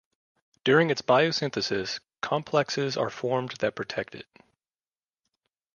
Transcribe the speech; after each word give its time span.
During 0.63 0.89
its 0.89 1.03
biosynthesis, 1.03 1.99
complexes 2.23 2.97
are 2.97 3.11
formed 3.11 3.51
that 3.59 3.75
protect 3.75 4.15
it. 4.15 4.25